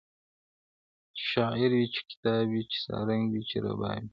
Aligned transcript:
•چي 1.15 1.23
شاعر 1.31 1.71
وي 1.77 1.85
چي 1.93 2.01
کتاب 2.09 2.43
وي 2.51 2.61
چي 2.71 2.77
سارنګ 2.85 3.23
وي 3.31 3.41
چي 3.49 3.57
رباب 3.65 3.97
وي- 3.97 4.05